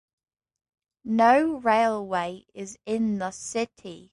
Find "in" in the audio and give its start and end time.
2.87-3.19